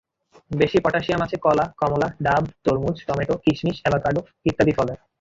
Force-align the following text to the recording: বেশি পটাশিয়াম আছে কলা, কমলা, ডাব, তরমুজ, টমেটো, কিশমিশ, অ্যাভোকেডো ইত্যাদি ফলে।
বেশি 0.51 0.77
পটাশিয়াম 0.85 1.21
আছে 1.25 1.37
কলা, 1.37 1.65
কমলা, 1.77 2.07
ডাব, 2.23 2.43
তরমুজ, 2.65 2.97
টমেটো, 3.07 3.33
কিশমিশ, 3.43 3.77
অ্যাভোকেডো 3.81 4.21
ইত্যাদি 4.49 4.73
ফলে। 4.77 4.93